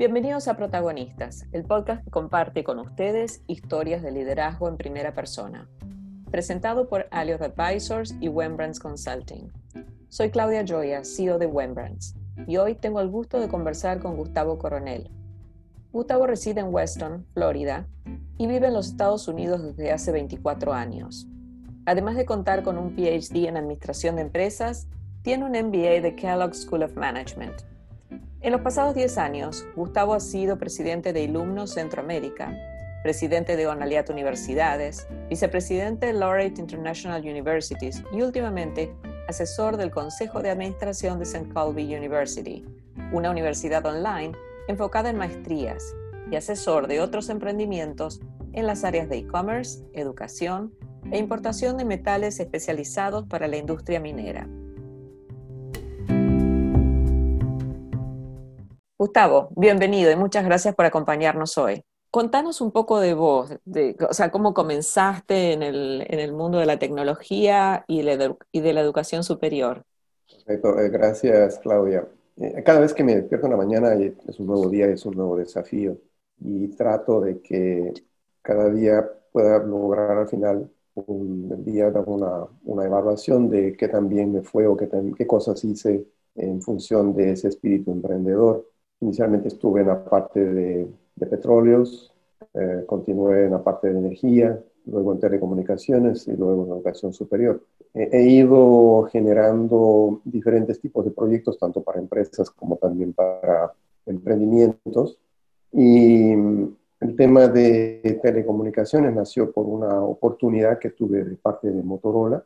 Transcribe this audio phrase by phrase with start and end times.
[0.00, 5.68] Bienvenidos a Protagonistas, el podcast que comparte con ustedes historias de liderazgo en primera persona.
[6.30, 9.52] Presentado por Aliot Advisors y Wembrands Consulting.
[10.08, 12.14] Soy Claudia Joya, CEO de Wembrands,
[12.46, 15.10] y hoy tengo el gusto de conversar con Gustavo Coronel.
[15.92, 17.86] Gustavo reside en Weston, Florida,
[18.38, 21.28] y vive en los Estados Unidos desde hace 24 años.
[21.84, 24.88] Además de contar con un PhD en Administración de Empresas,
[25.20, 27.68] tiene un MBA de Kellogg School of Management
[28.42, 32.56] en los pasados 10 años, Gustavo ha sido presidente de Ilumnos Centroamérica,
[33.02, 38.94] presidente de Onaliat Universidades, vicepresidente de Laureate International Universities y últimamente
[39.28, 41.52] asesor del Consejo de Administración de St.
[41.52, 42.64] Colby University,
[43.12, 44.32] una universidad online
[44.68, 45.94] enfocada en maestrías
[46.30, 48.20] y asesor de otros emprendimientos
[48.52, 50.74] en las áreas de e-commerce, educación
[51.10, 54.48] e importación de metales especializados para la industria minera.
[59.00, 61.82] Gustavo, bienvenido y muchas gracias por acompañarnos hoy.
[62.10, 66.78] Contanos un poco de vos, de, o sea, cómo comenzaste en el, mundo de la
[66.78, 69.86] tecnología y, de la educación superior.
[70.30, 72.06] Perfecto, eh, gracias Claudia.
[72.36, 75.16] Eh, cada vez que me despierto en la mañana es un nuevo día, es un
[75.16, 75.96] nuevo desafío
[76.38, 77.94] y trato de que
[78.42, 84.30] cada día pueda lograr al final un día una, una evaluación de qué tan bien
[84.30, 88.66] me fue o qué, qué cosas hice en función de ese espíritu emprendedor.
[89.00, 92.12] Inicialmente estuve en la parte de, petróleos,
[92.54, 97.62] eh, continué en la parte de energía, luego en telecomunicaciones y luego en educación superior.
[97.94, 103.72] He, ido generando diferentes tipos de proyectos, tanto para empresas como también para
[104.06, 105.18] emprendimientos.
[105.72, 112.44] Y el tema de telecomunicaciones nació por una oportunidad que tuve de parte de Motorola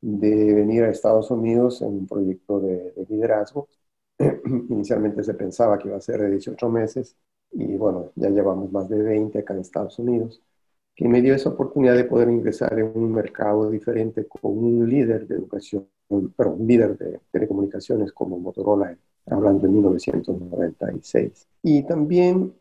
[0.00, 3.68] de venir a Estados Unidos en un proyecto de liderazgo
[4.70, 7.16] Inicialmente se pensaba que iba a ser de 18 meses
[7.52, 10.42] y bueno, ya llevamos más de 20 acá en Estados Unidos,
[10.94, 15.26] que me dio esa oportunidad de poder ingresar en un mercado diferente con un líder
[15.26, 15.88] de educación,
[16.36, 21.48] pero un líder de telecomunicaciones como Motorola, hablando de 1996.
[21.62, 22.54] Y también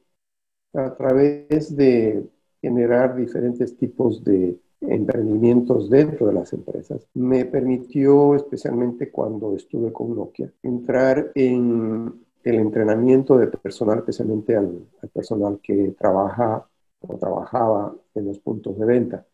[0.73, 2.25] a través de
[2.61, 7.07] generar diferentes tipos de emprendimientos dentro de las empresas.
[7.13, 14.87] Me permitió, especialmente cuando estuve con Nokia, entrar en el entrenamiento de personal, especialmente al,
[15.13, 16.67] personal que trabaja
[16.99, 19.25] o trabajaba en los puntos de venta.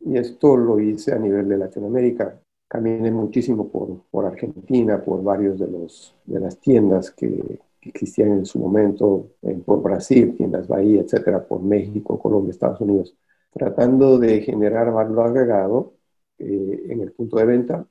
[0.00, 2.40] Y esto lo hice a nivel de Latinoamérica.
[2.66, 8.46] Caminé muchísimo por, por Argentina, por varios de, los, de las tiendas que, existían en
[8.46, 9.26] su momento,
[9.66, 13.14] por Brasil, tiendas Bahía, etcétera, por México, Colombia, Estados Unidos
[13.54, 15.94] tratando de generar valor agregado
[16.38, 17.86] eh, en el punto de venta,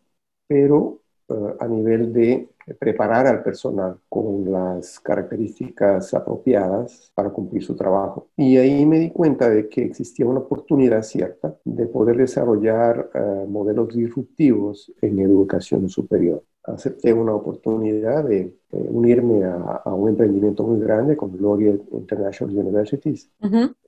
[0.47, 7.75] pero eh, a nivel de preparar al personal con las características apropiadas para cumplir su
[7.75, 8.29] trabajo.
[8.37, 13.45] Y ahí me di cuenta de que existía una oportunidad cierta de poder desarrollar eh,
[13.47, 16.43] modelos disruptivos en educación superior.
[16.65, 23.29] Acepté una oportunidad de unirme a, un emprendimiento muy grande con Gloria International Universities,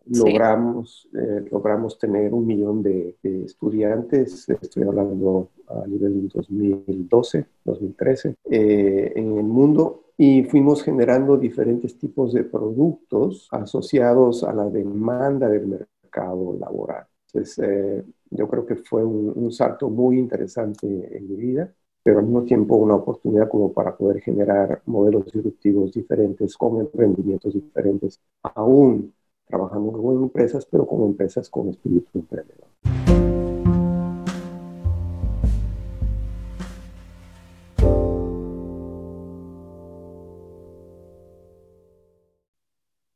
[0.07, 8.35] logramos, eh, logramos tener un millón de, estudiantes, estoy hablando a nivel de 2012, 2013,
[8.49, 10.01] eh, en el mundo.
[10.17, 17.05] Y fuimos generando diferentes tipos de productos asociados a la demanda del mercado laboral.
[17.27, 20.87] Entonces, eh, yo creo que fue un, un, salto muy interesante
[21.17, 21.73] en mi vida,
[22.05, 27.55] pero al mismo tiempo una oportunidad como para poder generar modelos disruptivos diferentes con emprendimientos
[27.55, 29.11] diferentes, aún
[29.47, 32.67] trabajando con empresas, pero como empresas con espíritu emprendedor.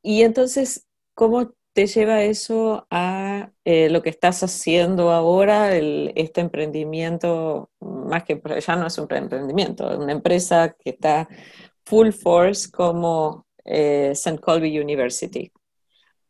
[0.02, 7.69] Y entonces, ¿cómo te lleva eso a eh, lo que estás haciendo ahora, este emprendimiento,
[7.79, 11.29] más que ya no es un emprendimiento, es una empresa que está
[11.85, 14.40] full force como eh, St.
[14.40, 15.53] Colby University?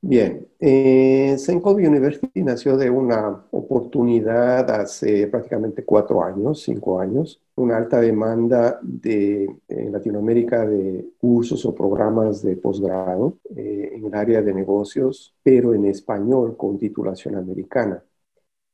[0.02, 1.36] Bien, eh,
[1.66, 9.54] University nació de una oportunidad hace prácticamente cuatro años, cinco años, una alta demanda de,
[9.68, 15.74] en Latinoamérica de cursos o programas de posgrado eh, en el área de negocios, pero
[15.74, 18.02] en español con titulación americana.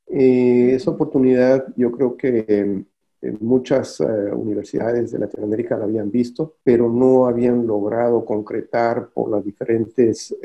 [0.08, 2.86] Eh, esa oportunidad yo creo que
[3.40, 10.36] muchas universidades de Latinoamérica la habían visto, pero no habían logrado concretar por las diferentes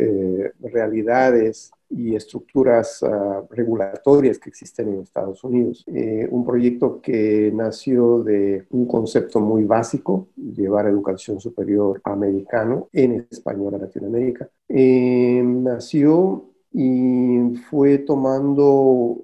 [0.61, 5.85] realidades y estructuras uh, regulatorias que existen en Estados Unidos.
[5.89, 13.27] Eh, un proyecto que nació de un concepto muy básico, llevar educación superior americano en
[13.31, 14.49] español a Latinoamérica.
[14.69, 19.19] Eh, nació y fue tomando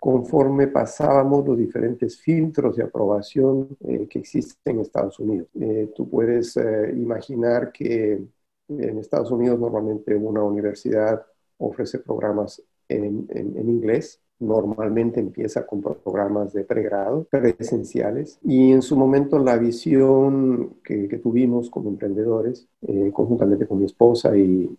[0.00, 5.48] conforme pasábamos los diferentes filtros de aprobación eh, que existen en Estados Unidos.
[5.94, 8.22] tú puedes imaginar que
[8.68, 11.24] en Estados Unidos normalmente una universidad
[11.58, 13.28] ofrece programas en,
[13.68, 14.20] inglés.
[14.40, 18.38] Normalmente empieza con programas de pregrado, presenciales.
[18.42, 24.36] Y en su momento la visión que, tuvimos como emprendedores, eh, conjuntamente con mi esposa
[24.36, 24.76] y,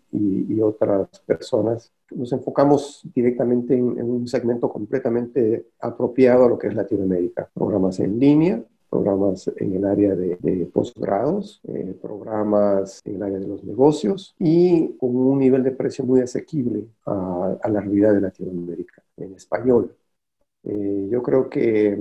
[0.62, 6.76] otras personas, nos enfocamos directamente en, en un segmento completamente apropiado a lo que es
[6.76, 7.50] Latinoamérica.
[7.52, 13.48] Programas en línea, programas en el área de, posgrados, eh, programas en el área de
[13.48, 19.02] los negocios y con un nivel de precio muy asequible a, la realidad de Latinoamérica
[19.16, 19.96] en español.
[20.64, 21.98] Eh, yo creo que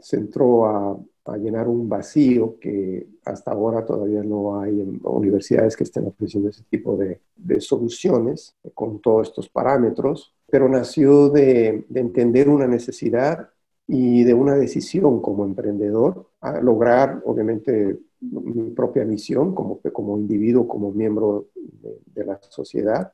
[0.00, 0.98] se entró a,
[1.38, 6.64] llenar un vacío que hasta ahora todavía no hay en universidades que estén ofreciendo ese
[6.64, 7.18] tipo de,
[7.60, 13.48] soluciones con todos estos parámetros, pero nació de, de entender una necesidad
[13.86, 20.66] y de una decisión como emprendedor a lograr, obviamente, mi propia misión como, como individuo,
[20.66, 23.12] como miembro de, la sociedad,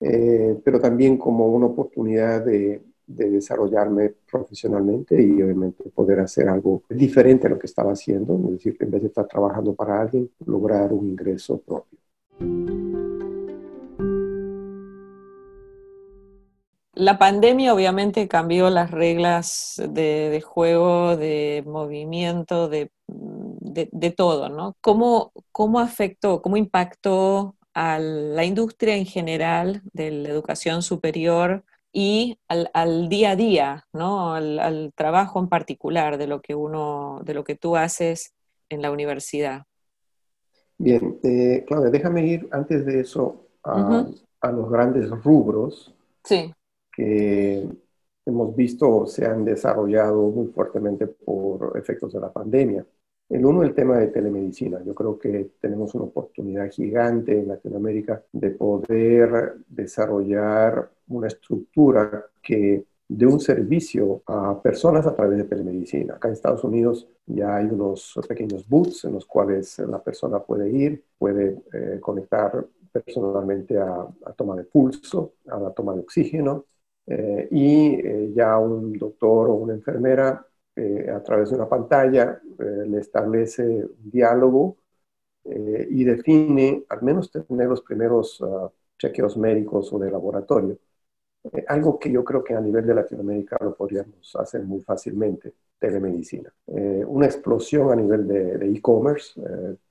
[0.00, 6.82] eh, pero también como una oportunidad de, de, desarrollarme profesionalmente y obviamente poder hacer algo
[6.88, 10.30] diferente a lo que estaba haciendo, es decir, en vez de estar trabajando para alguien,
[10.46, 11.98] lograr un ingreso propio.
[16.98, 22.90] La pandemia obviamente cambió las reglas de, juego, de movimiento, de,
[24.16, 24.74] todo, ¿no?
[24.80, 31.62] ¿Cómo, ¿Cómo, afectó, cómo impactó a la industria en general de la educación superior
[31.92, 34.34] y al, día a día, ¿no?
[34.34, 38.34] Al, trabajo en particular de lo que uno, de lo que tú haces
[38.70, 39.66] en la universidad?
[40.78, 44.04] Bien, eh, Claudia, déjame ir antes de eso a,
[44.40, 45.94] a los grandes rubros.
[46.24, 46.52] Sí
[46.98, 47.64] que
[48.26, 52.84] hemos visto se han desarrollado muy fuertemente por efectos de la pandemia.
[53.28, 54.82] El uno, el tema de telemedicina.
[54.84, 62.84] Yo creo que tenemos una oportunidad gigante en Latinoamérica de poder desarrollar una estructura que
[63.06, 66.14] de un servicio a personas a través de telemedicina.
[66.14, 70.68] Acá en Estados Unidos ya hay unos pequeños booths en los cuales la persona puede
[70.68, 76.64] ir, puede eh, conectar personalmente a, a toma de pulso, a la toma de oxígeno,
[77.10, 80.46] eh, y eh, ya un doctor o una enfermera
[80.76, 84.76] eh, a través de una pantalla le establece un diálogo
[85.44, 90.78] y define, al menos tener los primeros uh, chequeos médicos o de laboratorio.
[91.68, 96.52] algo que yo creo que a nivel de Latinoamérica lo podríamos hacer muy fácilmente, telemedicina.
[97.06, 99.40] una explosión a nivel de e-commerce,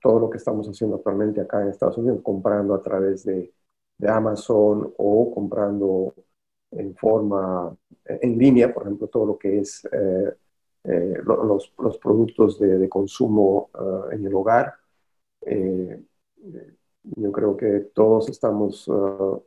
[0.00, 3.52] todo lo que estamos haciendo actualmente acá en Estados Unidos, comprando a través de,
[3.98, 6.14] de Amazon o comprando
[6.70, 10.34] en forma eh, en línea, por ejemplo, todo lo que es eh,
[10.84, 13.70] eh, los, los, productos de, consumo
[14.12, 14.74] en el hogar.
[17.16, 18.88] yo creo que todos estamos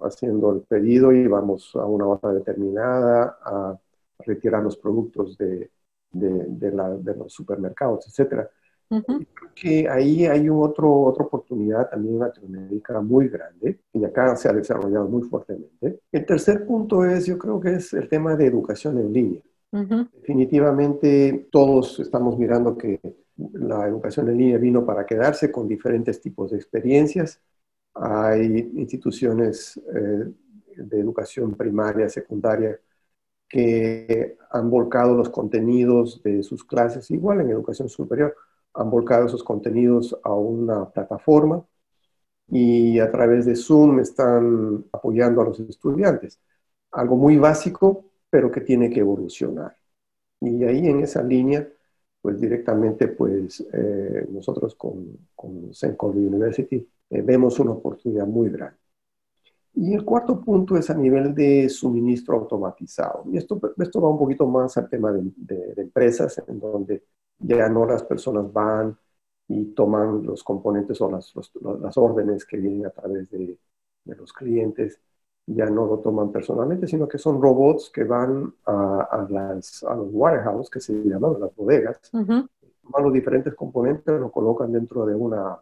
[0.01, 3.79] haciendo el pedido y vamos a una hora determinada a
[4.19, 5.71] retirar los productos de,
[6.11, 8.49] de, de los supermercados, etcétera
[9.55, 14.53] que ahí hay otro, otra oportunidad también en Latinoamérica muy grande y acá se ha
[14.53, 15.99] desarrollado muy fuertemente.
[16.11, 19.41] El tercer punto es, yo creo que es el tema de educación en línea.
[20.13, 22.99] Definitivamente todos estamos mirando que
[23.53, 27.41] la educación en línea vino para quedarse con diferentes tipos de experiencias.
[27.93, 30.31] Hay instituciones eh,
[30.75, 32.77] de educación primaria, secundaria,
[33.47, 38.35] que han volcado los contenidos de sus clases, igual en educación superior,
[38.73, 41.65] han volcado esos contenidos a una plataforma
[42.47, 46.39] y a través de Zoom están apoyando a los estudiantes.
[46.91, 49.75] Algo muy básico, pero que tiene que evolucionar.
[50.41, 51.67] Y ahí en esa línea,
[52.21, 58.77] pues directamente, pues eh, nosotros con, con University eh, vemos una oportunidad muy grande.
[59.73, 63.23] Y el cuarto punto es a nivel de suministro automatizado.
[63.31, 67.03] Y esto, esto va un poquito más al tema de, de empresas, en donde
[67.41, 68.97] ya no las personas van
[69.47, 71.33] y toman los componentes o las,
[71.81, 73.57] las órdenes que vienen a través de,
[74.05, 74.99] de, los clientes
[75.45, 80.07] ya no lo toman personalmente, sino que son robots que van a, las, a los
[80.11, 85.59] warehouses, que se llaman las bodegas, toman los diferentes componentes, los colocan dentro de una,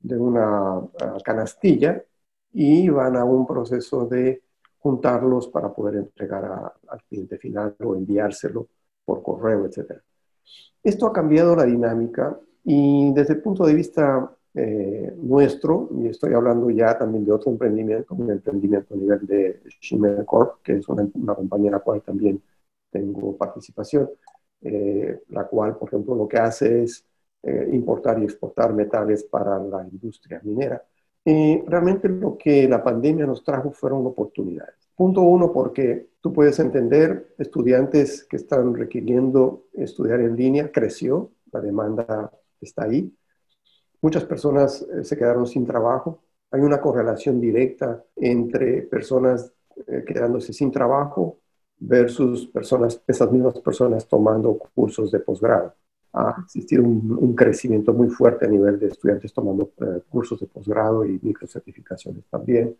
[0.00, 2.04] de una ah, canastilla
[2.52, 4.42] y van a un proceso de
[4.78, 8.68] juntarlos para poder entregar al cliente final o enviárselo
[9.04, 10.00] por correo, etc.
[10.82, 16.34] Esto ha cambiado la dinámica y desde el punto de vista eh, nuestro, y estoy
[16.34, 20.88] hablando ya también de otro emprendimiento, un emprendimiento a nivel de Shimmer Corp, que es
[20.88, 22.42] una, compañía en la cual también
[22.90, 24.10] tengo participación,
[24.62, 27.04] eh, la cual, por ejemplo, lo que hace es
[27.42, 30.82] eh, importar y exportar metales para la industria minera.
[31.24, 34.74] Y realmente lo que la pandemia nos trajo fueron oportunidades.
[34.96, 41.60] Punto uno, porque tú puedes entender, estudiantes que están requiriendo estudiar en línea, creció, la
[41.62, 42.30] demanda
[42.60, 43.10] está ahí.
[44.02, 46.22] Muchas personas eh, se quedaron sin trabajo.
[46.50, 49.50] Hay una correlación directa entre personas
[49.86, 51.38] eh, quedándose sin trabajo
[51.78, 55.74] versus personas, esas mismas personas tomando cursos de posgrado.
[56.12, 61.06] Ha existido un, crecimiento muy fuerte a nivel de estudiantes tomando eh, cursos de posgrado
[61.06, 62.76] y microcertificaciones también.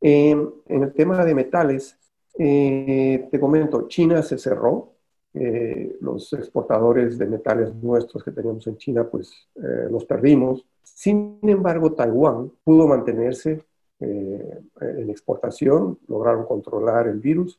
[0.00, 1.98] en el tema de metales,
[2.36, 4.94] te comento, China se cerró,
[5.36, 10.64] eh, los exportadores de metales nuestros que teníamos en China, pues eh, los perdimos.
[10.84, 13.64] Sin embargo, Taiwán pudo mantenerse
[13.98, 17.58] eh, en exportación, lograron controlar el virus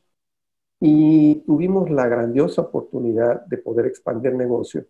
[0.80, 4.86] y tuvimos la grandiosa oportunidad de poder expandir negocio,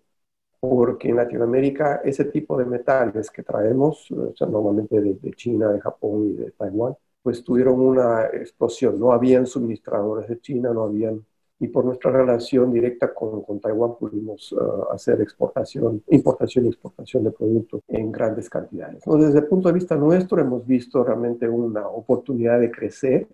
[0.61, 4.09] porque en Latinoamérica ese tipo de metales que traemos,
[4.41, 9.01] normalmente de, de China, de Japón y de Taiwán, pues tuvieron una explosión.
[9.01, 11.27] No habían suministradores de China, no habían
[11.59, 17.25] y por nuestra relación directa con, con Taiwán pudimos uh, hacer exportación, importación y exportación
[17.25, 19.03] de productos en grandes cantidades.
[19.05, 23.27] Entonces, desde el punto de vista nuestro, hemos visto realmente una oportunidad de crecer,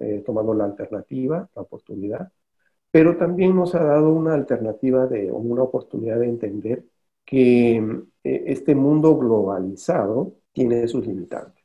[0.00, 2.32] eh, tomando la alternativa, la oportunidad,
[2.90, 6.84] pero también nos ha dado una alternativa de, una oportunidad de entender
[7.24, 11.64] que eh, este mundo globalizado tiene sus limitantes.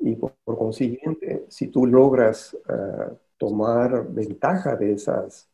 [0.00, 5.48] Y por, consiguiente, si tú logras uh, tomar ventaja de esas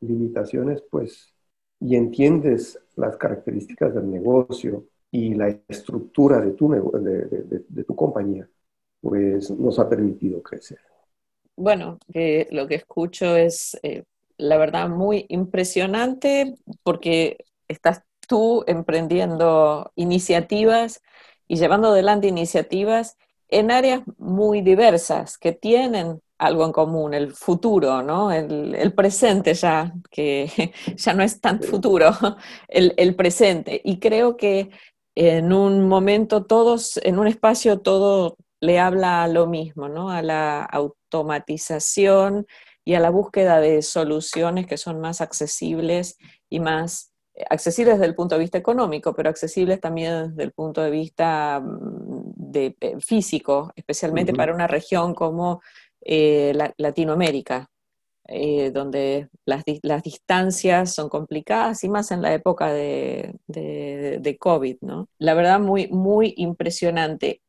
[0.00, 1.34] limitaciones, pues,
[1.80, 8.48] y entiendes las características del negocio y la estructura de tu, de, tu compañía,
[9.00, 10.78] pues nos ha permitido crecer.
[11.56, 11.98] Bueno,
[12.50, 14.04] lo que escucho es, eh,
[14.36, 21.02] la verdad, muy impresionante porque estás tú emprendiendo iniciativas
[21.48, 23.16] y llevando adelante iniciativas
[23.48, 28.30] en áreas muy diversas que tienen algo en común, el futuro, ¿no?
[28.30, 32.10] El, presente ya, que ya no es tan futuro,
[32.68, 33.80] el, presente.
[33.84, 34.70] Y creo que
[35.14, 40.10] en un momento todos, en un espacio todo le habla a lo mismo, ¿no?
[40.10, 42.46] A la automatización
[42.84, 47.12] y a la búsqueda de soluciones que son más accesibles y más
[47.48, 51.60] accesibles desde el punto de vista económico, pero accesibles también desde el punto de vista
[51.60, 55.60] mm, de, eh, físico, especialmente para una región como
[56.00, 57.70] eh, Latinoamérica,
[58.26, 59.64] eh, donde las,
[60.02, 63.38] distancias son complicadas y más en la época de,
[64.38, 65.08] COVID, ¿no?
[65.18, 67.40] La verdad, muy, muy impresionante.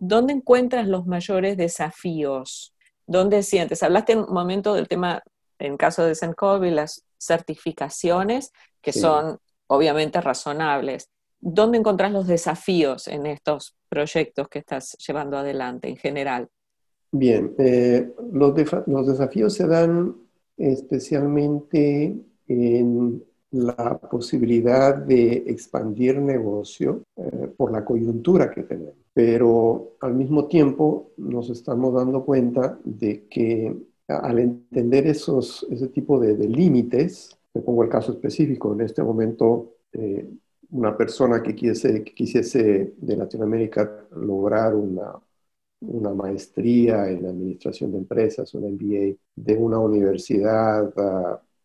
[0.00, 2.74] ¿Dónde encuentras los mayores desafíos?
[3.08, 3.82] ¿Dónde sientes?
[3.82, 5.22] Hablaste en un momento del tema,
[5.58, 11.08] en caso de y las certificaciones, que son obviamente razonables.
[11.40, 16.48] ¿Dónde encontrás los desafíos en estos proyectos que estás llevando adelante en general?
[17.10, 20.14] Bien, eh, los, desafíos se dan
[20.58, 22.14] especialmente
[22.46, 29.07] en la posibilidad de expandir negocio eh, por la coyuntura que tenemos.
[29.18, 36.20] Pero al mismo tiempo nos estamos dando cuenta de que al entender esos, ese tipo
[36.20, 40.24] de, límites, me pongo el caso específico, en este momento eh,
[40.70, 45.12] una persona que quisiese, quisiese de Latinoamérica lograr una,
[45.80, 50.92] una maestría en administración de empresas, un MBA de una universidad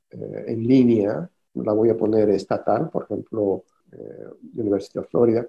[0.09, 5.47] eh, en línea, la voy a poner estatal, por ejemplo, eh, Universidad de Florida,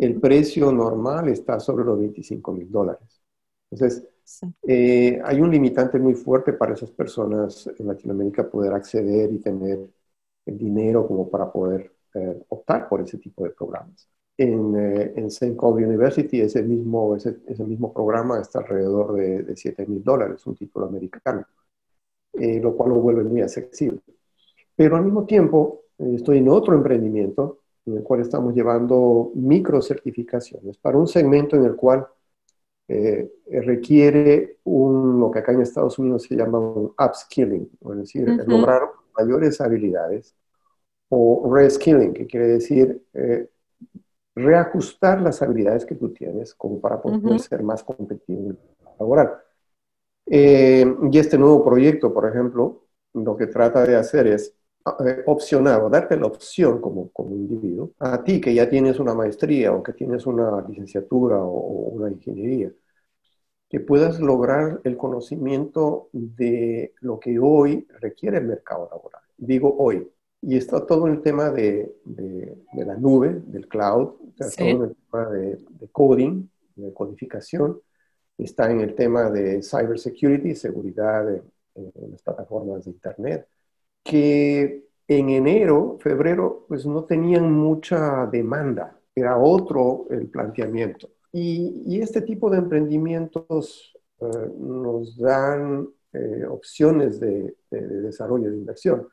[0.00, 3.22] el precio normal está sobre los 25 mil dólares.
[3.70, 4.08] Entonces,
[4.66, 9.80] eh, hay un limitante muy fuerte para esas personas en Latinoamérica poder acceder y tener
[10.46, 14.08] el dinero como para poder eh, optar por ese tipo de programas.
[14.36, 15.56] En, eh, en St.
[15.56, 20.46] Cloud University ese mismo, ese, ese, mismo programa está alrededor de, de 7 mil dólares,
[20.46, 21.44] un título americano,
[22.32, 24.00] eh, lo cual lo vuelve muy accesible.
[24.76, 30.76] Pero al mismo tiempo estoy en otro emprendimiento en el cual estamos llevando micro certificaciones
[30.78, 32.06] para un segmento en el cual
[32.86, 38.28] eh, requiere un, lo que acá en Estados Unidos se llama un upskilling, es decir,
[38.46, 38.82] lograr
[39.16, 40.34] mayores habilidades,
[41.10, 43.48] o reskilling, que quiere decir eh,
[44.34, 48.56] reajustar las habilidades que tú tienes como para poder ser más competitivo
[48.98, 49.38] laboral.
[50.26, 54.54] Eh, y este nuevo proyecto, por ejemplo, lo que trata de hacer es
[55.04, 59.14] eh, opcionar o darte la opción como, como individuo, a ti que ya tienes una
[59.14, 62.72] maestría o que tienes una licenciatura o, una ingeniería,
[63.68, 69.22] que puedas lograr el conocimiento de lo que hoy requiere el mercado laboral.
[69.36, 70.10] Digo hoy.
[70.40, 75.28] Y está todo el tema de, de, la nube, del cloud, está todo el tema
[75.30, 77.80] de, de coding, de codificación,
[78.38, 81.42] está en el tema de cybersecurity, seguridad en,
[82.10, 83.48] las plataformas de Internet,
[84.02, 91.08] que en enero, febrero, pues no tenían mucha demanda, era otro el planteamiento.
[91.32, 94.26] Y, este tipo de emprendimientos eh,
[94.58, 99.08] nos dan eh, opciones de, de, desarrollo de inversión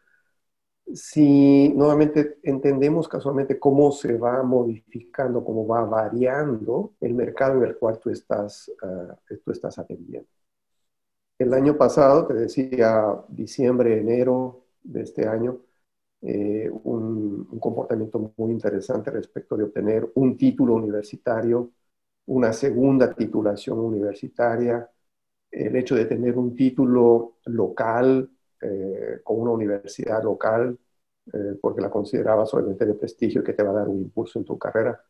[0.94, 7.78] si nuevamente entendemos casualmente cómo se va modificando, cómo va variando el mercado en el
[7.78, 10.30] cual tú estás, uh, tú estás atendiendo.
[11.38, 15.62] El año pasado, te decía, diciembre, enero de este año,
[16.22, 21.72] eh, un, comportamiento muy interesante respecto de obtener un título universitario,
[22.28, 24.90] una segunda titulación universitaria,
[25.52, 28.30] el hecho de tener un título local
[28.62, 30.78] eh, con una universidad local,
[31.34, 34.46] eh, porque la consideraba solamente de prestigio que te va a dar un impulso en
[34.46, 35.02] tu carrera.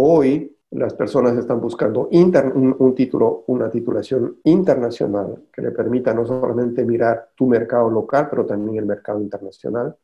[0.00, 6.84] Hoy las personas están buscando un, título, una titulación internacional que le permita no solamente
[6.84, 9.96] mirar tu mercado local, pero también el mercado internacional,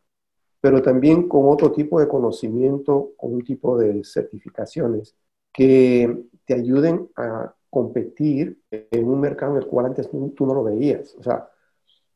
[0.61, 5.15] pero también con otro tipo de conocimiento, con un tipo de certificaciones
[5.53, 10.65] que te ayuden a competir en un mercado en el cual antes tú no lo
[10.65, 11.15] veías.
[11.21, 11.49] O sea,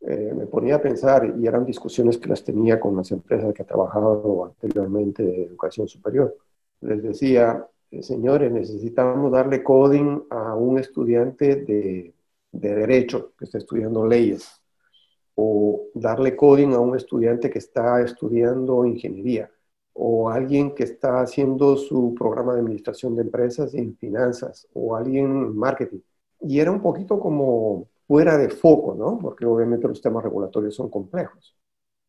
[0.00, 3.62] eh, me ponía a pensar, y eran discusiones que las tenía con las empresas que
[3.62, 6.36] he trabajado anteriormente de educación superior.
[6.80, 12.14] Les decía, eh, señores, necesitamos darle coding a un estudiante de,
[12.52, 14.60] de derecho que está estudiando leyes,
[15.34, 19.50] o darle coding a un estudiante que está estudiando ingeniería,
[19.92, 25.24] o alguien que está haciendo su programa de administración de empresas en finanzas, o alguien
[25.26, 26.00] en marketing.
[26.40, 29.18] Y era un poquito como fuera de foco, ¿no?
[29.18, 31.56] Porque obviamente los temas regulatorios son complejos.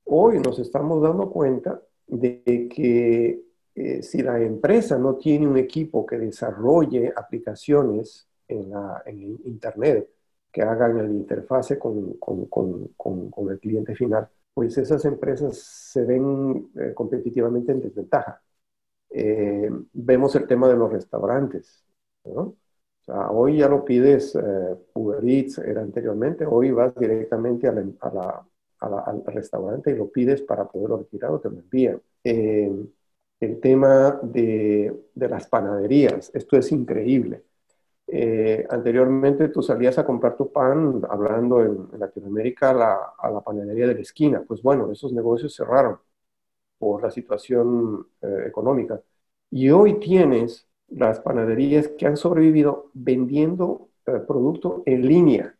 [0.06, 3.44] Hoy nos estamos dando cuenta de que
[3.80, 10.10] eh, si la empresa no tiene un equipo que desarrolle aplicaciones en, la, en Internet,
[10.52, 12.90] que hagan la interfase con, con, con,
[13.30, 18.42] con, el cliente final, pues esas empresas se ven eh, competitivamente en desventaja.
[19.12, 21.86] Eh, vemos el tema de los restaurantes,
[22.26, 22.56] ¿no?
[23.32, 27.96] hoy ya lo pides eh, Uber Eats, era anteriormente, hoy vas directamente al
[29.26, 32.02] restaurante y lo pides para poderlo retirar o te lo envían.
[33.40, 37.44] Eh, el tema de, las panaderías, esto es increíble.
[38.08, 43.96] Eh, anteriormente tú salías a comprar tu pan, hablando en, Latinoamérica, a la, panadería de
[43.96, 44.44] la esquina.
[44.48, 46.00] Pues bueno, esos negocios cerraron
[46.78, 49.02] por la situación económica.
[49.52, 55.56] Y hoy tienes las panaderías que han sobrevivido vendiendo eh, producto en línea.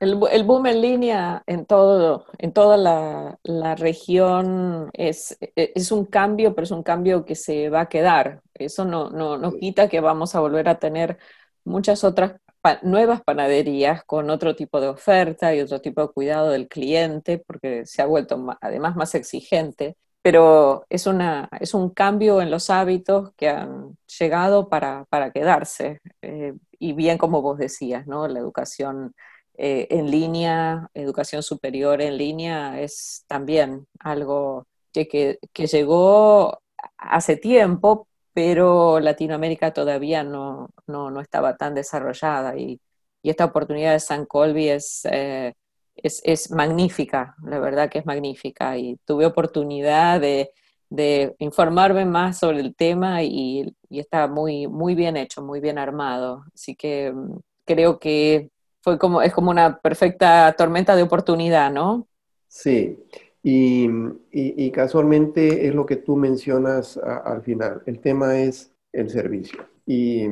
[0.00, 6.64] El, boom en línea en, todo, en toda la, región es, es, un cambio, pero
[6.64, 8.40] es un cambio que se va a quedar.
[8.54, 11.18] Eso no, no, no quita que vamos a volver a tener
[11.64, 12.36] muchas otras
[12.82, 17.84] nuevas panaderías con otro tipo de oferta y otro tipo de cuidado del cliente, porque
[17.86, 23.32] se ha vuelto además más exigente pero es, una, es un cambio en los hábitos
[23.36, 26.00] que han llegado para, para quedarse.
[26.22, 28.28] Eh, y bien como vos decías, ¿no?
[28.28, 29.14] La educación
[29.62, 36.62] eh, en línea, educación superior en línea es también algo que, que, llegó
[36.96, 42.80] hace tiempo, pero Latinoamérica todavía no, no, no estaba tan desarrollada y,
[43.22, 45.02] y, esta oportunidad de San Colby es...
[45.10, 45.52] Eh,
[45.96, 48.78] es, es, magnífica, la verdad que es magnífica.
[48.78, 50.50] Y tuve oportunidad de,
[50.88, 55.76] de informarme más sobre el tema y, y, está muy, muy bien hecho, muy bien
[55.76, 56.44] armado.
[56.54, 58.50] Así que mm, creo que
[58.82, 62.06] fue como, es como una perfecta tormenta de oportunidad, ¿no?
[62.48, 62.98] Sí,
[63.42, 63.88] y,
[64.32, 67.82] y, casualmente es lo que tú mencionas al final.
[67.86, 69.66] El tema es el servicio.
[69.86, 70.26] Y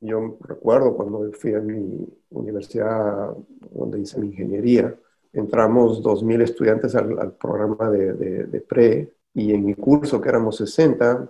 [0.00, 3.34] yo recuerdo cuando fui a mi universidad
[3.72, 4.94] donde hice mi ingeniería,
[5.32, 11.28] entramos 2.000 estudiantes al, programa de, de, pre y en mi curso, que éramos 60,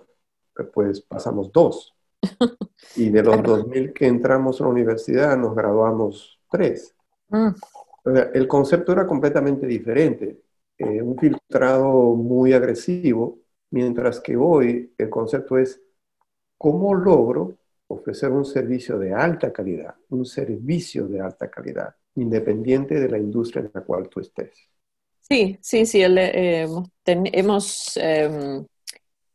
[0.75, 1.95] pues pasamos dos.
[2.97, 6.95] Y de los 2.000 que entramos a la universidad, nos graduamos tres.
[7.29, 7.51] Mm.
[8.35, 10.41] el concepto era completamente diferente.
[10.77, 13.39] Eh, un filtrado muy agresivo,
[13.71, 15.81] mientras que hoy el concepto es
[16.57, 17.55] cómo logro
[17.89, 23.63] ofrecer un servicio de alta calidad, un servicio de alta calidad, independiente de la industria
[23.63, 24.69] en la cual tú estés.
[25.21, 26.03] Sí, sí, sí.
[26.03, 26.67] Eh,
[27.05, 28.65] hemos em,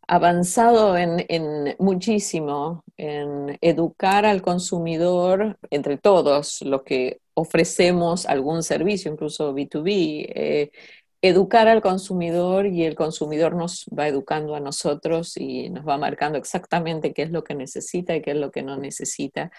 [0.08, 9.54] avanzado en, muchísimo en educar al consumidor, entre todos los que ofrecemos algún servicio, incluso
[9.54, 10.72] B2B, eh,
[11.22, 16.38] educar al consumidor y el consumidor nos va educando a nosotros y nos va marcando
[16.38, 19.52] exactamente qué es lo que necesita y qué es lo que no necesita.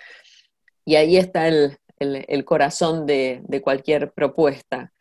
[0.84, 1.78] Y ahí está el,
[2.44, 4.92] corazón de, de cualquier propuesta.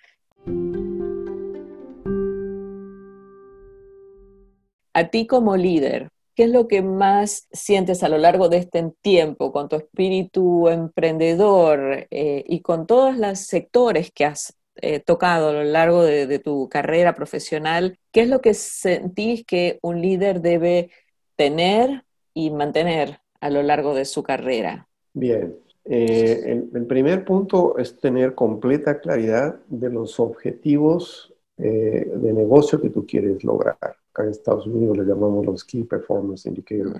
[4.97, 8.93] A ti como líder, ¿qué es lo que más sientes a lo largo de este
[9.01, 15.49] tiempo con tu espíritu emprendedor eh, y con todos los sectores que has eh, tocado
[15.49, 17.99] a lo largo de, tu carrera profesional?
[18.13, 20.91] ¿Qué es lo que sentís que un líder debe
[21.36, 24.88] tener y mantener a lo largo de su carrera?
[25.12, 32.89] Bien, eh, el, primer punto es tener completa claridad de los objetivos de negocio que
[32.89, 33.77] tú quieres lograr
[34.15, 36.97] acá en Estados Unidos le llamamos los Key Performance Indicators.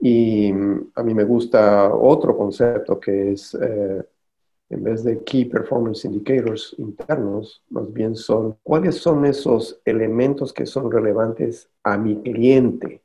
[0.00, 4.04] Y mm, a mí me gusta otro concepto que es, eh,
[4.70, 10.66] en vez de Key Performance Indicators internos, más bien son cuáles son esos elementos que
[10.66, 13.02] son relevantes a mi cliente.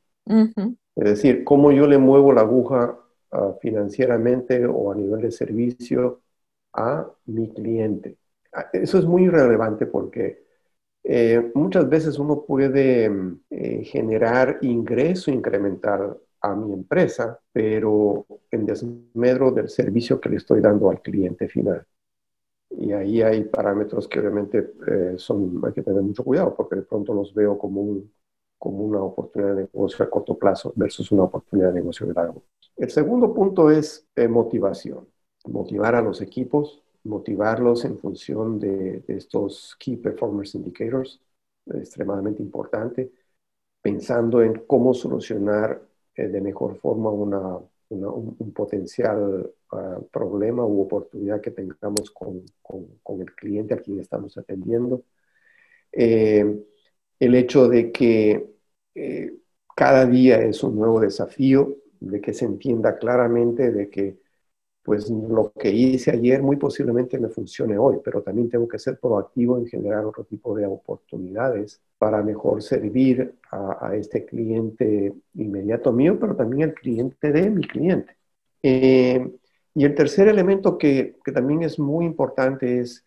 [0.96, 2.96] Es decir, cómo yo le muevo la aguja
[3.32, 6.22] ah, financieramente o a nivel de servicio
[6.74, 8.18] a mi cliente.
[8.54, 10.43] Ah, eso es muy relevante porque
[11.04, 13.12] eh, muchas veces uno puede
[13.50, 20.62] eh, generar ingreso incremental a mi empresa, pero en desmedro del servicio que le estoy
[20.62, 21.86] dando al cliente final.
[22.70, 26.82] Y ahí hay parámetros que obviamente eh, son, hay que tener mucho cuidado porque de
[26.84, 28.12] pronto los veo como, un,
[28.58, 32.44] como una oportunidad de negocio a corto plazo versus una oportunidad de negocio de largo.
[32.76, 35.08] El segundo punto es motivación.
[35.46, 41.22] Motivar a los equipos motivarlos en función de, estos Key Performance Indicators,
[41.68, 43.12] extremadamente importante,
[43.82, 45.82] pensando en cómo solucionar
[46.16, 53.22] eh, de mejor forma una, un, potencial ah, problema u oportunidad que tengamos con, con,
[53.22, 55.04] el cliente a quien estamos atendiendo.
[55.92, 56.64] Eh,
[57.20, 58.48] el hecho de que
[58.96, 59.34] eh,
[59.76, 64.18] cada día es un nuevo desafío, de que se entienda claramente de que
[64.84, 69.00] pues lo que hice ayer muy posiblemente me funcione hoy, pero también tengo que ser
[69.00, 76.18] proactivo en generar otro tipo de oportunidades para mejor servir a, este cliente inmediato mío,
[76.20, 78.18] pero también al cliente de mi cliente.
[78.62, 79.32] Eh,
[79.76, 83.06] y el tercer elemento que, que, también es muy importante es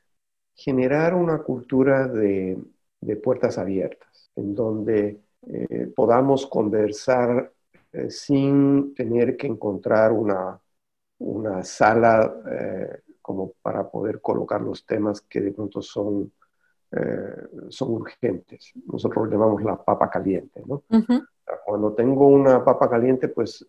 [0.55, 2.59] generar una cultura de,
[3.01, 7.53] de puertas abiertas, en donde eh, podamos conversar
[7.93, 10.61] eh, sin tener que encontrar una
[11.19, 16.33] una sala eh, como para poder colocar los temas que de pronto son,
[16.93, 18.73] eh, son urgentes.
[18.87, 20.85] Nosotros llamamos la papa caliente, ¿no?
[21.65, 23.67] Cuando tengo una papa caliente, pues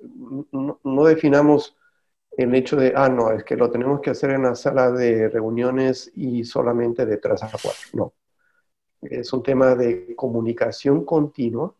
[0.52, 1.76] no, definamos
[2.32, 5.30] el hecho de, ah, no, es que lo tenemos que hacer en la sala de
[5.30, 7.90] reuniones y solamente de tres a cuatro.
[7.94, 8.14] No.
[9.02, 11.74] Es un tema de comunicación continua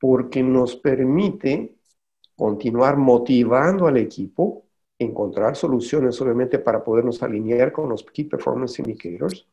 [0.00, 1.76] porque nos permite
[2.36, 4.65] continuar motivando al equipo
[4.98, 9.46] encontrar soluciones obviamente para podernos alinear con los Key Performance Indicators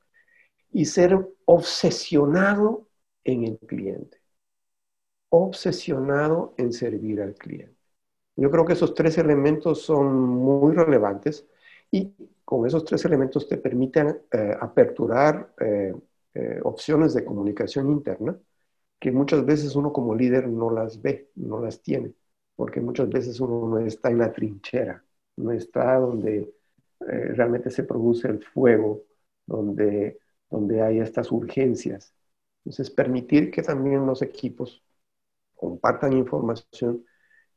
[0.71, 2.87] y ser obsesionado
[3.23, 4.21] en el cliente,
[5.29, 7.75] obsesionado en servir al cliente.
[8.35, 11.45] Yo creo que esos tres elementos son muy relevantes
[11.91, 15.93] y con esos tres elementos te permiten eh, aperturar eh,
[16.33, 18.37] eh, opciones de comunicación interna
[18.99, 22.13] que muchas veces uno como líder no las ve, no las tiene,
[22.55, 25.03] porque muchas veces uno no está en la trinchera
[25.37, 26.53] no está donde
[27.07, 29.03] eh, realmente se produce el fuego,
[29.45, 30.19] donde,
[30.49, 32.13] donde hay estas urgencias.
[32.59, 34.83] Entonces, permitir que también los equipos
[35.55, 37.05] compartan información,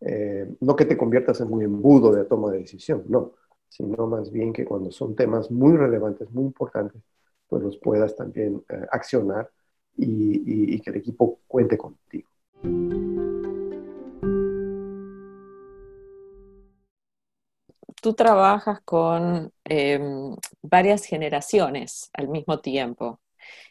[0.00, 3.34] eh, no que te conviertas en un embudo de toma de decisión, no,
[3.68, 7.02] sino más bien que cuando son temas muy relevantes, muy importantes,
[7.48, 9.50] pues los puedas también eh, accionar
[9.98, 12.28] y que el equipo cuente contigo.
[18.06, 23.20] Tú trabajas con em, varias generaciones al mismo tiempo.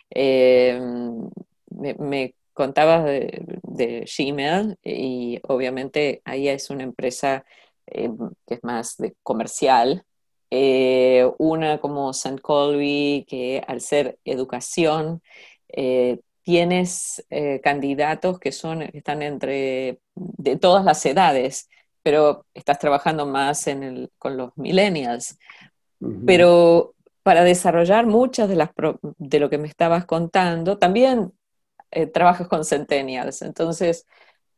[0.10, 1.30] Em,
[1.70, 7.46] me, contabas de, Gmail y obviamente ahí es una empresa
[7.88, 8.10] eh,
[8.46, 10.04] que es más de comercial.
[10.52, 12.42] Eh, una como St.
[12.42, 15.22] Colby, que al ser educación,
[16.44, 17.26] tienes
[17.64, 21.70] candidatos que son, están entre de todas las edades,
[22.06, 25.40] pero estás trabajando más en el, con los millennials.
[26.28, 28.70] Pero para desarrollar muchas de las
[29.18, 31.34] de lo que me estabas contando, también
[31.90, 33.42] eh, trabajas con centennials.
[33.42, 34.06] Entonces,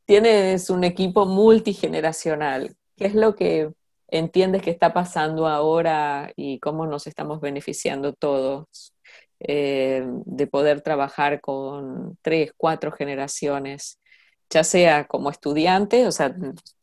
[0.03, 2.75] tienes un equipo multigeneracional.
[2.97, 3.71] ¿Qué es lo que
[4.09, 8.93] entiendes que está pasando ahora y cómo nos estamos beneficiando todos
[9.39, 14.01] eh, de poder trabajar con tres, cuatro generaciones?
[14.49, 16.35] Ya sea como estudiante, o sea,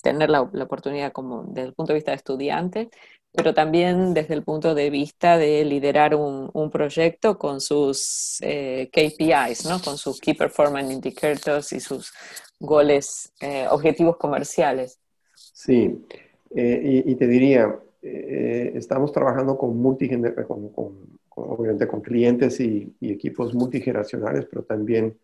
[0.02, 2.90] tener la, la, oportunidad como desde el punto de vista de estudiante,
[3.36, 8.88] pero también desde el punto de vista de liderar un, un proyecto con sus eh,
[8.92, 9.80] KPIs, ¿no?
[9.82, 12.12] con sus Key Performance Indicators y sus
[12.60, 15.00] goles, eh, objetivos comerciales.
[15.34, 16.06] Sí,
[16.54, 23.52] eh, y, te diría, estamos trabajando con, con, con, obviamente con clientes y, y, equipos
[23.52, 25.18] multigeneracionales, pero también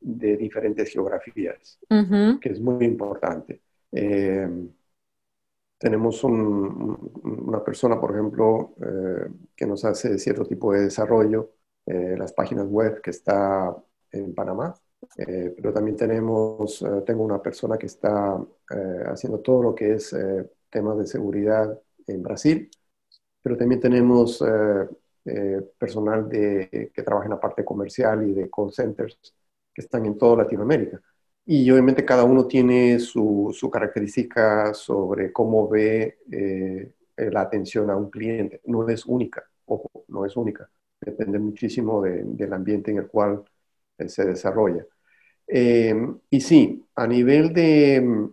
[0.00, 1.78] de diferentes geografías,
[2.40, 3.60] que es muy importante.
[5.80, 11.52] Tenemos una persona, por ejemplo, eh, que nos hace cierto tipo de desarrollo,
[11.86, 13.74] eh, las páginas web que está
[14.12, 14.74] en Panamá,
[15.16, 18.38] eh, pero también tenemos, tengo una persona que está
[19.10, 20.14] haciendo todo lo que es
[20.68, 22.70] temas de seguridad en Brasil,
[23.42, 24.44] pero también tenemos
[25.78, 29.18] personal de, que trabaja en la parte comercial y de call centers
[29.74, 31.00] que están en toda Latinoamérica.
[31.46, 37.96] Y obviamente cada uno tiene su, su característica sobre cómo ve eh, la atención a
[37.96, 38.60] un cliente.
[38.66, 40.70] No es única, ojo, no es única.
[41.00, 43.42] Depende muchísimo del ambiente en el cual
[43.98, 44.86] eh, se desarrolla.
[45.46, 45.94] Eh,
[46.30, 48.28] y sí, a nivel de,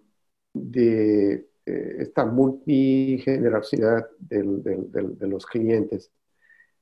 [0.54, 6.12] de esta multigeneralidad de los clientes,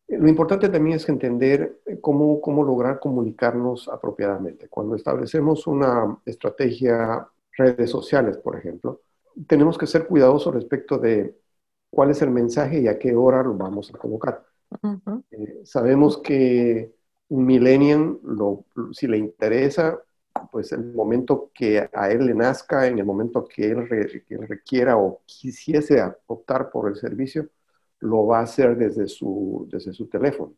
[0.08, 4.68] lo importante también es entender eh, cómo, cómo lograr comunicarnos apropiadamente.
[4.70, 9.02] Cuando establecemos una estrategia, redes sociales, por ejemplo,
[9.48, 11.36] tenemos que ser cuidadosos respecto de
[11.90, 14.46] cuál es el mensaje y a qué hora lo vamos a colocar.
[15.32, 16.94] Eh, sabemos que
[17.30, 20.00] un millennial, lo, si le interesa,
[20.52, 23.88] pues el momento que a él le nazca, en el momento que él,
[24.28, 27.50] que él requiera o quisiese optar por el servicio,
[28.00, 30.56] lo va a hacer desde su, desde su teléfono.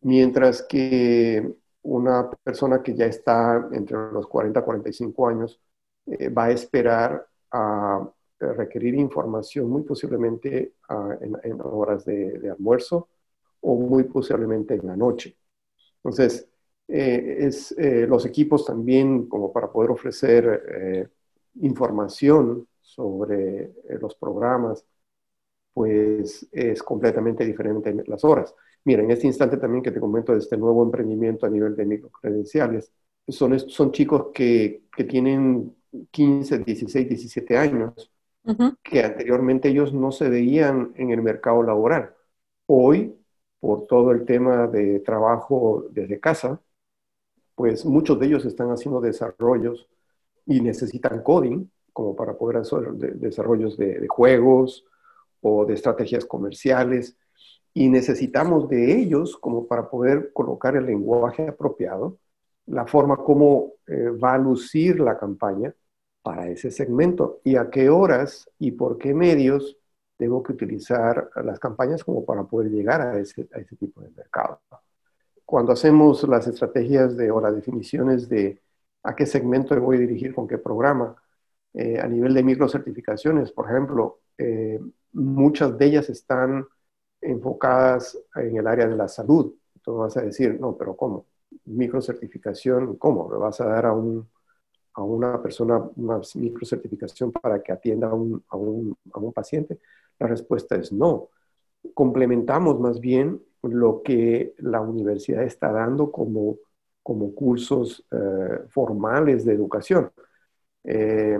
[0.00, 5.60] Mientras que una persona que ya está entre los 40 y 45 años
[6.06, 13.08] eh, va a esperar a requerir información muy posiblemente ah, en, horas de, almuerzo
[13.60, 15.36] o muy posiblemente en la noche.
[15.96, 16.48] Entonces,
[16.88, 21.10] eh, es, eh, los equipos también como para poder ofrecer
[21.54, 24.84] información sobre los programas
[25.76, 28.54] pues es completamente diferente en las horas.
[28.84, 31.84] Mira, en este instante también que te comento de este nuevo emprendimiento a nivel de
[31.84, 32.90] microcredenciales,
[33.28, 35.76] son, son chicos que, que tienen
[36.10, 38.10] 15, 16, 17 años,
[38.82, 42.14] que anteriormente ellos no se veían en el mercado laboral.
[42.66, 43.14] Hoy,
[43.60, 46.58] por todo el tema de trabajo desde casa,
[47.54, 49.88] pues muchos de ellos están haciendo desarrollos
[50.46, 54.86] y necesitan coding como para poder hacer desarrollos de, de juegos,
[55.46, 57.16] o de estrategias comerciales
[57.72, 62.18] y necesitamos de ellos como para poder colocar el lenguaje apropiado,
[62.66, 65.72] la forma como eh, va a lucir la campaña
[66.22, 69.76] para ese segmento y a qué horas y por qué medios
[70.16, 74.10] tengo que utilizar las campañas como para poder llegar a ese, a ese tipo de
[74.10, 74.60] mercado.
[75.44, 78.60] Cuando hacemos las estrategias de, o las definiciones de
[79.04, 81.14] a qué segmento me voy a dirigir con qué programa,
[81.74, 84.80] eh, a nivel de microcertificaciones, por ejemplo, eh,
[85.16, 86.66] muchas de ellas están
[87.20, 89.54] enfocadas en el área de la salud.
[89.74, 91.26] Entonces vas a decir, no, pero ¿cómo?
[91.64, 93.30] Microcertificación, ¿cómo?
[93.32, 94.28] ¿Le vas a dar a, un,
[94.94, 99.80] a una persona una microcertificación para que atienda a un, a, un, a un, paciente?
[100.18, 101.30] La respuesta es no.
[101.94, 106.58] Complementamos más bien lo que la universidad está dando como,
[107.02, 110.10] como cursos eh, formales de educación.
[110.84, 111.38] Eh,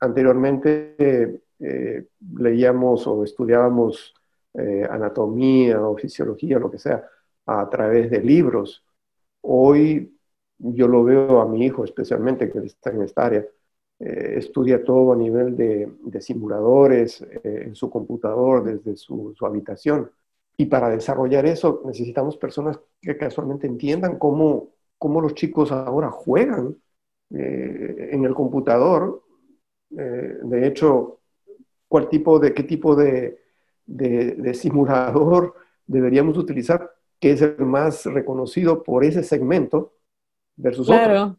[0.00, 4.14] anteriormente eh, leíamos o estudiábamos
[4.54, 7.04] eh, anatomía o fisiología, lo que sea,
[7.46, 8.84] a través de libros.
[9.42, 10.16] Hoy
[10.58, 13.46] yo lo veo a mi hijo especialmente, que está en esta área,
[14.00, 20.10] eh, estudia todo a nivel de, simuladores en su computador desde su, habitación.
[20.56, 26.76] Y para desarrollar eso necesitamos personas que casualmente entiendan cómo, cómo los chicos ahora juegan
[27.30, 29.22] eh, en el computador.
[29.96, 31.17] Eh, de hecho,
[31.88, 33.40] ¿cuál tipo de, qué tipo de,
[33.86, 35.54] de, simulador
[35.86, 39.94] deberíamos utilizar, que es el más reconocido por ese segmento
[40.56, 41.36] versus claro.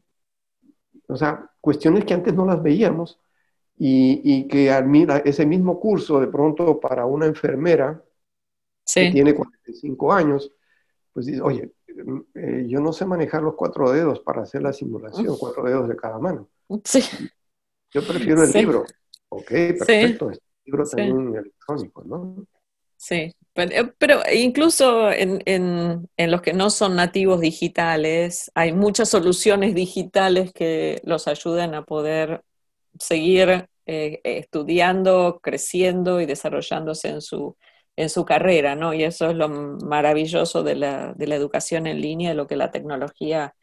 [1.08, 3.20] O sea, cuestiones que antes no las veíamos
[3.78, 8.04] y, y que admira ese mismo curso de pronto para una enfermera
[8.94, 10.52] que tiene 45 años,
[11.14, 11.72] pues dice, oye,
[12.36, 15.96] eh, yo no sé manejar los cuatro dedos para hacer la simulación, cuatro dedos de
[15.96, 16.50] cada mano.
[16.84, 17.04] Sí.
[17.92, 18.86] Yo prefiero el libro.
[19.30, 20.32] Ok, perfecto.
[20.32, 22.46] El libro también electrónico, ¿no?
[22.98, 29.74] Sí, eh, pero, incluso en, en, los que no son nativos digitales, hay muchas soluciones
[29.74, 32.42] digitales que los ayudan a poder
[33.00, 37.56] seguir eh, estudiando, creciendo y desarrollándose en su,
[37.96, 38.94] en su carrera, ¿no?
[38.94, 42.56] Y eso es lo maravilloso de la, de la educación en línea, de lo que
[42.56, 43.56] la tecnología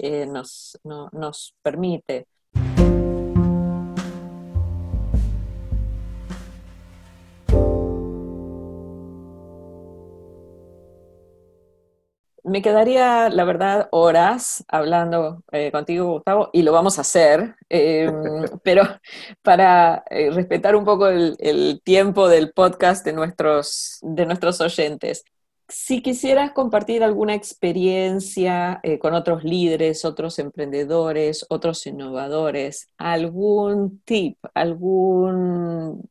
[0.00, 2.26] eh, nos, nos permite.
[12.56, 18.14] Me quedaría, la verdad, horas hablando eh, contigo, Gustavo, y lo vamos a hacer, em,
[18.64, 18.82] pero
[19.42, 25.22] para eh, respetar un poco el, tiempo del podcast de nuestros, de nuestros oyentes.
[25.68, 34.38] Si quisieras compartir alguna experiencia eh, con otros líderes, otros emprendedores, otros innovadores, algún tip,
[34.54, 36.08] algún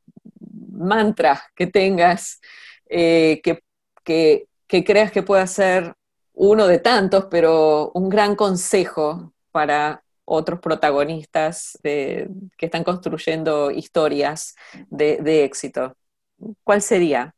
[0.71, 2.39] mantra que tengas
[2.87, 3.41] que,
[4.03, 5.95] que, que creas que pueda ser
[6.35, 12.27] uno de tantos, pero un gran consejo para otros protagonistas que
[12.59, 14.55] están construyendo historias
[14.89, 15.95] de, éxito.
[16.63, 17.33] ¿Cuál sería?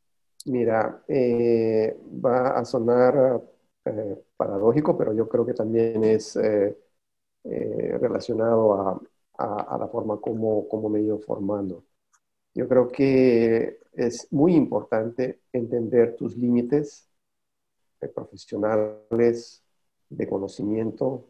[0.45, 3.41] Mira, eh, va a sonar
[3.85, 6.77] eh, paradójico, pero yo creo que también es eh,
[7.43, 11.83] relacionado a, la forma como, como me he ido formando.
[12.55, 17.06] Yo creo que es muy importante entender tus límites
[17.99, 19.63] de profesionales,
[20.09, 21.27] de conocimiento,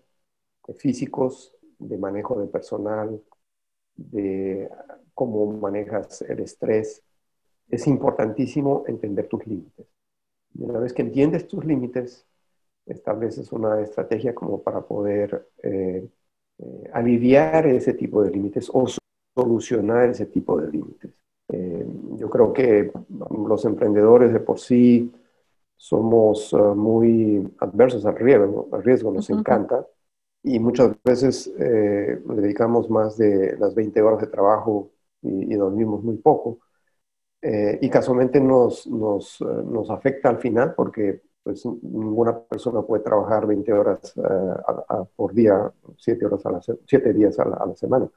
[0.68, 3.22] de físicos, de manejo de personal,
[3.96, 4.70] de
[5.14, 7.04] cómo manejas el estrés.
[7.70, 9.88] Es importantísimo entender tus límites.
[10.54, 12.26] Y una vez que entiendes tus límites,
[12.86, 16.08] estableces una estrategia como para poder eh,
[16.60, 18.86] eh, aliviar ese tipo de límites o
[19.36, 21.12] solucionar ese tipo de límites.
[21.50, 21.86] Eh,
[22.18, 22.92] yo creo que
[23.48, 25.12] los emprendedores de por sí
[25.78, 29.86] somos eh, muy adversos al riesgo, al riesgo nos encanta
[30.44, 36.18] y muchas veces eh, dedicamos más de las 20 horas de trabajo y, dormimos muy
[36.18, 36.60] poco.
[37.42, 43.46] Eh, y casualmente nos, nos, nos, afecta al final porque pues, ninguna persona puede trabajar
[43.46, 44.14] 20 horas
[45.16, 48.10] por día, 7, horas a la, 7 días a la semana.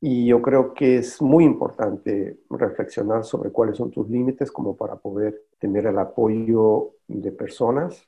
[0.00, 4.96] Y yo creo que es muy importante reflexionar sobre cuáles son tus límites como para
[4.96, 8.06] poder tener el apoyo de personas,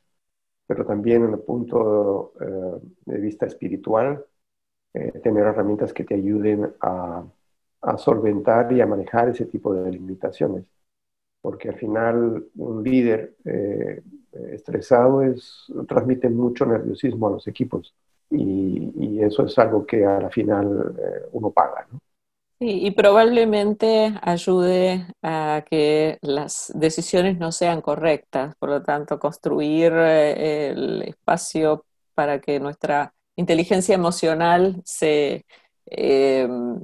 [0.67, 4.25] pero también en el punto eh, de vista espiritual,
[4.95, 7.25] eh, tener herramientas que te ayuden a,
[7.83, 10.67] a, solventar y a manejar ese tipo de limitaciones.
[11.43, 14.03] Porque al final un líder eh,
[14.53, 17.95] estresado es, transmite mucho nerviosismo a los equipos
[18.31, 21.87] y, eso es algo que a la final eh, uno paga.
[21.93, 22.01] ¿no?
[22.63, 30.69] y probablemente ayude a que las decisiones no sean correctas, por lo tanto, construir eh,
[30.71, 35.47] el espacio para que nuestra inteligencia emocional se,
[35.87, 36.83] em,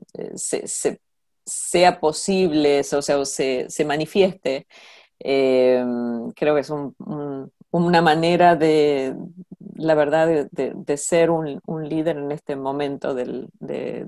[1.45, 4.67] sea posible, o sea, se, se manifieste.
[5.19, 6.71] Em, creo que es
[7.71, 9.15] una manera de,
[9.75, 13.49] la verdad, de, ser un, líder en este momento de,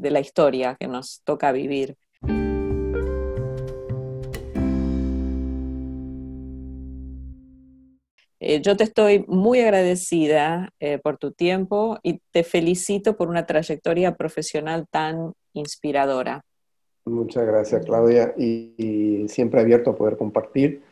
[0.01, 1.97] la historia que nos toca vivir.
[8.41, 13.47] Eh, yo te estoy muy agradecida eh, por tu tiempo y te felicito por una
[13.47, 16.43] trayectoria profesional tan inspiradora.
[17.05, 20.83] Muchas gracias, Claudia, y siempre abierto a poder compartir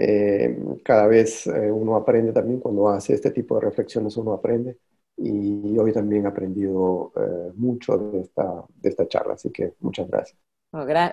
[0.00, 4.78] eh, cada vez eh, uno aprende también cuando hace este tipo de reflexiones, uno aprende.
[5.16, 10.08] Y hoy también he aprendido eh, mucho de esta, de esta charla, así que muchas
[10.08, 10.38] gracias.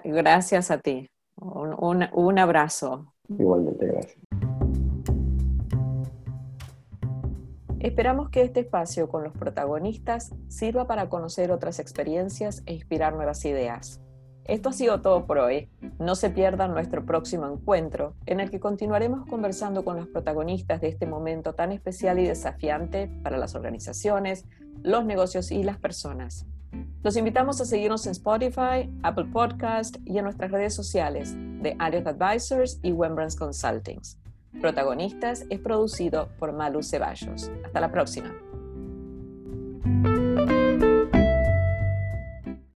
[0.04, 1.10] Gracias a ti.
[1.42, 3.14] Un, un abrazo.
[3.28, 4.20] Igualmente, gracias.
[7.80, 13.44] Esperamos que este espacio con los protagonistas sirva para conocer otras experiencias e inspirar nuevas
[13.46, 14.05] ideas.
[14.46, 15.70] Esto ha sido todo por hoy.
[15.98, 20.88] No se pierdan nuestro próximo encuentro, en el que continuaremos conversando con los protagonistas de
[20.88, 24.46] este momento tan especial y desafiante para las organizaciones,
[24.84, 26.46] los negocios y las personas.
[27.02, 32.06] Los invitamos a seguirnos en Spotify, Apple Podcast y en nuestras redes sociales de Arias
[32.06, 34.20] Advisors y Wembrands Consultings.
[34.62, 37.52] Protagonistas es producido por Malu Ceballos.
[37.64, 38.45] Hasta la próxima.